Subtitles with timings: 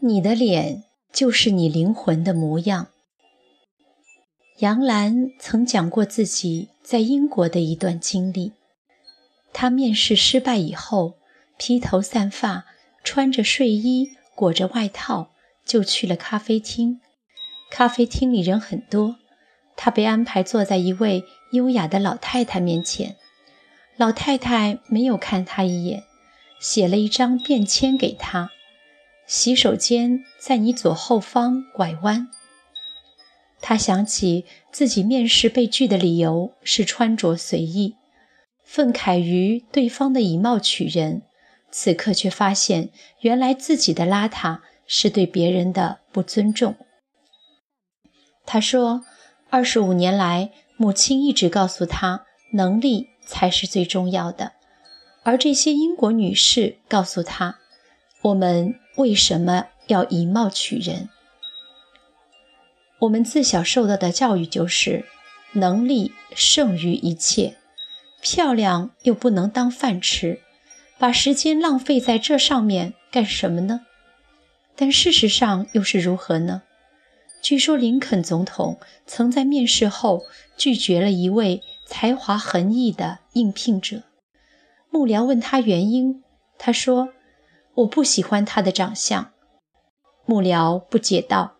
[0.00, 2.88] 你的脸就是你灵魂的模样。
[4.58, 8.52] 杨澜曾讲过自己在英国的一段经历。
[9.52, 11.18] 她面试失败以后，
[11.58, 12.66] 披头散发，
[13.02, 15.32] 穿着睡衣，裹着外套，
[15.68, 17.00] 就去了咖啡厅。
[17.70, 19.16] 咖啡厅里人很多，
[19.76, 23.16] 他被安排坐在一位优雅的老太太面前。
[23.96, 26.04] 老太太没有看他一眼，
[26.58, 28.50] 写了一张便签给他。
[29.26, 32.28] 洗手间在你左后方拐弯。
[33.60, 37.96] 他想起自己面试被拒的理由是穿着随意，
[38.64, 41.22] 愤慨于对方的以貌取人，
[41.70, 42.88] 此刻却发现
[43.20, 46.74] 原来自己的邋遢是对别人的不尊重。
[48.44, 49.04] 他说
[49.48, 54.54] ：“二十五年来，母亲一直告诉他，能力才是最重要的，
[55.22, 57.58] 而这些英国女士告诉他，
[58.22, 61.08] 我们。”为什么要以貌取人？
[62.98, 65.04] 我们自小受到的教育就是
[65.52, 67.58] 能力胜于一切，
[68.20, 70.40] 漂亮又不能当饭吃，
[70.98, 73.82] 把时间浪费在这上面干什么呢？
[74.78, 76.62] 但事实上又是如何呢？
[77.42, 80.22] 据说林肯总统曾在面试后
[80.56, 84.04] 拒绝了一位才华横溢的应聘者，
[84.88, 86.22] 幕僚问他原因，
[86.56, 87.10] 他说。
[87.78, 89.30] 我不喜欢他的长相，
[90.26, 91.58] 幕僚不解道：“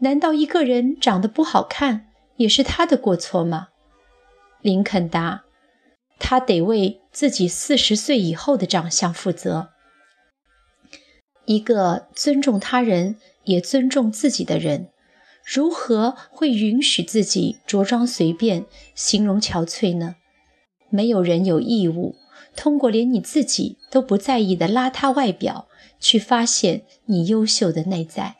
[0.00, 2.06] 难道一个人长得不好看
[2.36, 3.68] 也是他的过错吗？”
[4.62, 5.44] 林肯答
[6.18, 9.73] ：“他得为自己四十岁以后的长相负责。
[11.46, 14.88] 一个尊重他人也尊重自己的人，
[15.44, 20.16] 如何会允许自己着装随便、形容憔悴呢？
[20.90, 22.16] 没有人有义务。”
[22.56, 25.66] 通过连你自己都不在意的邋遢外表，
[25.98, 28.36] 去发现你优秀的内在。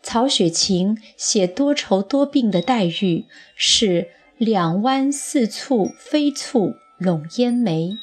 [0.00, 3.24] 曹雪芹写多愁多病的黛玉
[3.56, 7.96] 是两弯似蹙非蹙笼烟眉，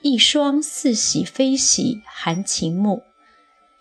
[0.00, 3.02] 一双似喜非喜含情目。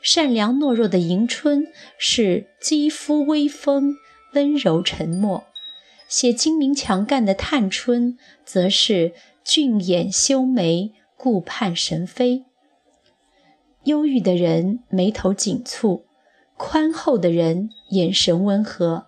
[0.01, 1.67] 善良懦弱的迎春
[1.97, 3.95] 是肌肤微风
[4.33, 5.45] 温柔沉默，
[6.07, 9.13] 写精明强干的探春则是。
[9.41, 12.45] 俊眼修眉，顾盼神飞。
[13.85, 16.03] 忧郁的人眉头紧蹙，
[16.55, 19.07] 宽厚的人眼神温和，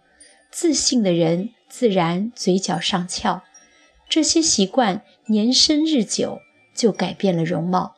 [0.50, 3.44] 自信的人自然嘴角上翘。
[4.10, 6.40] 这些习惯年深日久，
[6.74, 7.98] 就改变了容貌。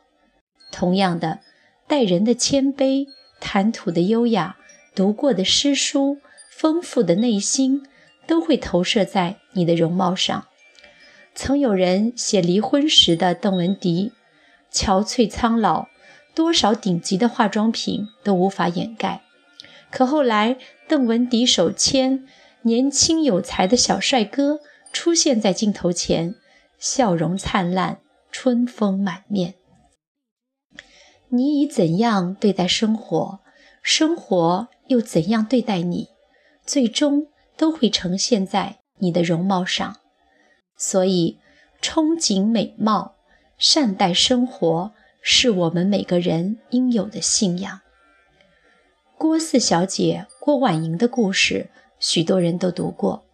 [0.70, 1.40] 同样的，
[1.86, 3.06] 待人的谦卑，
[3.40, 4.56] 谈吐的优雅，
[4.94, 6.18] 读过的诗书，
[6.50, 7.86] 丰富的内心，
[8.26, 10.46] 都会投射在你的容貌上。
[11.34, 14.12] 曾有人写离婚时的邓文迪，
[14.72, 15.86] 憔悴苍老，
[16.34, 19.22] 多少顶级的化妆品都无法掩盖。
[19.90, 20.56] 可后来，
[20.88, 22.26] 邓文迪手牵
[22.62, 24.60] 年轻有才的小帅哥
[24.92, 26.34] 出现在镜头前，
[26.78, 27.98] 笑容灿烂，
[28.32, 29.54] 春风满面。
[31.28, 33.40] 你以怎样对待生活，
[33.82, 36.08] 生活又怎样对待你，
[36.64, 39.96] 最终都会呈现在你的容貌上。
[40.76, 41.38] 所以，
[41.82, 43.14] 憧憬美貌、
[43.58, 47.80] 善待生活，是我们每个人应有的信仰。
[49.16, 53.24] 郭四小姐郭婉莹的故事，许多人都读过。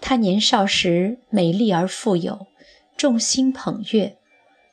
[0.00, 2.46] 她年少时美丽而富有，
[2.96, 4.18] 众星捧月。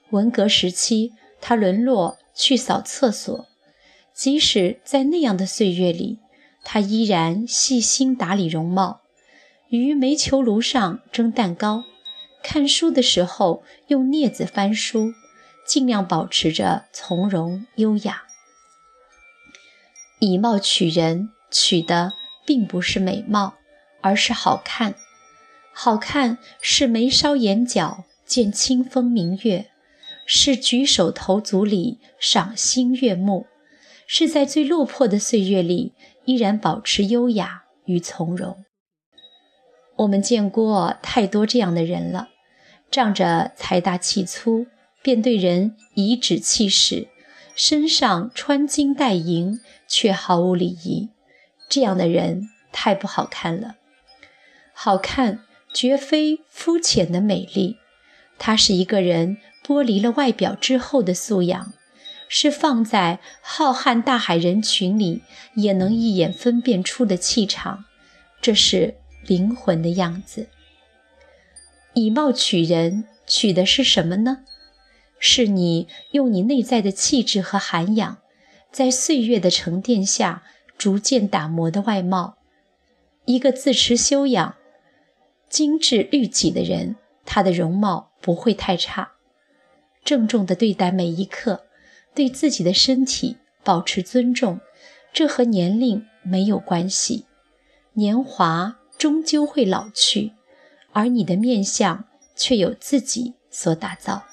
[0.09, 3.47] 文革时期，她沦落去扫厕所。
[4.13, 6.19] 即使在那样的岁月里，
[6.63, 9.01] 她依然细心打理容貌，
[9.69, 11.85] 于煤球炉上蒸蛋糕。
[12.43, 15.13] 看书的时候用镊子翻书，
[15.65, 18.23] 尽量保持着从容优雅。
[20.19, 22.13] 以貌取人，取的
[22.45, 23.55] 并不是美貌，
[24.01, 24.93] 而是好看。
[25.73, 29.70] 好看是眉梢眼角见清风明月，
[30.25, 33.47] 是举手投足里赏心悦目，
[34.07, 35.93] 是在最落魄的岁月里
[36.25, 38.63] 依然保持优雅与从容。
[39.97, 42.29] 我们见过太多这样的人了。
[42.89, 44.67] 仗着财大气粗，
[45.01, 47.07] 便对人颐指气使，
[47.55, 51.09] 身上穿金戴银，却毫无礼仪。
[51.69, 53.75] 这样的人太不好看了。
[54.73, 57.77] 好看绝非肤浅的美丽，
[58.37, 59.37] 它是一个人
[59.71, 61.71] 剥离了外表之后的素养，
[62.27, 65.21] 是放在浩瀚大海人群里
[65.55, 67.85] 也能一眼分辨出的气场，
[68.41, 68.95] 这是
[69.25, 70.49] 灵魂的样子。
[71.93, 74.39] 以貌取人，取的是什么呢？
[75.19, 78.17] 是你用你内在的气质和涵养，
[78.73, 80.43] 在岁月的沉淀下
[80.77, 82.35] 逐渐打磨的外貌。
[83.23, 84.55] 一个自持修养、
[85.47, 89.13] 精致律己的人，他的容貌不会太差。
[90.03, 91.65] 郑重地对待每一刻，
[92.13, 94.59] 对自己的身体保持尊重，
[95.13, 97.25] 这和年龄没有关系。
[97.93, 100.31] 年华终究会老去，
[100.91, 102.05] 而你的面相
[102.35, 104.23] 却有自己所打造，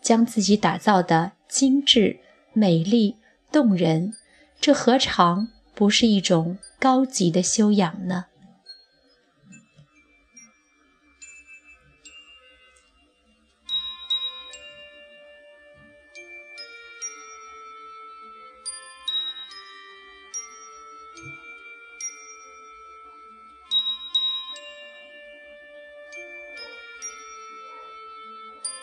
[0.00, 2.20] 将自己打造的精致、
[2.52, 3.16] 美丽、
[3.52, 4.14] 动人，
[4.60, 8.26] 这何尝不是一种高级的修养呢？